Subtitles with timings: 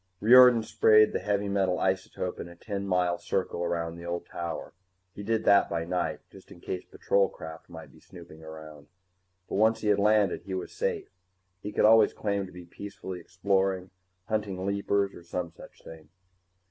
[0.19, 4.73] Riordan sprayed the heavy metal isotope in a ten mile circle around the old tower.
[5.13, 8.87] He did that by night, just in case patrol craft might be snooping around.
[9.47, 11.09] But once he had landed, he was safe
[11.61, 13.91] he could always claim to be peacefully exploring,
[14.27, 16.09] hunting leapers or some such thing.